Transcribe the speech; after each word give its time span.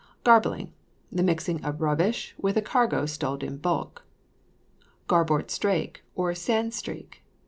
GARBLING. 0.23 0.73
The 1.11 1.21
mixing 1.21 1.63
of 1.63 1.79
rubbish 1.79 2.33
with 2.39 2.57
a 2.57 2.61
cargo 2.63 3.05
stowed 3.05 3.43
in 3.43 3.57
bulk. 3.57 4.03
GARBOARD 5.07 5.51
STRAKE, 5.51 6.03
OR 6.15 6.33
SAND 6.33 6.73
STREAK. 6.73 7.21